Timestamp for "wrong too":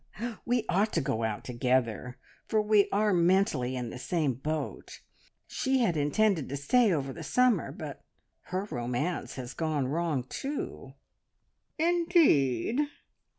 9.87-10.93